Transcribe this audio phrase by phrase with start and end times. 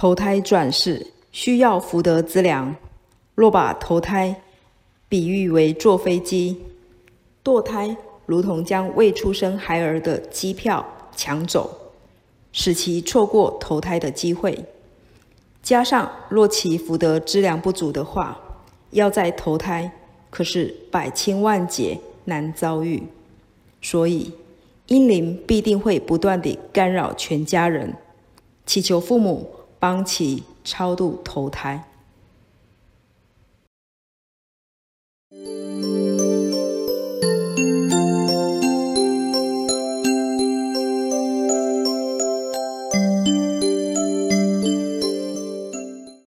[0.00, 2.72] 投胎转世需要福德资粮，
[3.34, 4.42] 若把投胎
[5.08, 6.56] 比喻为坐飞机，
[7.42, 10.86] 堕胎如同将未出生孩儿的机票
[11.16, 11.76] 抢走，
[12.52, 14.56] 使其错过投胎的机会。
[15.64, 18.38] 加上若其福德资粮不足的话，
[18.90, 19.90] 要再投胎
[20.30, 23.02] 可是百千万劫难遭遇。
[23.82, 24.30] 所以
[24.86, 27.92] 阴灵必定会不断地干扰全家人，
[28.64, 31.84] 祈求父母帮其超度投胎。